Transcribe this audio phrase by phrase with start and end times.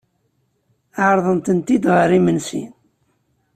[1.05, 2.63] Ɛerḍen-tent ɣer imensi.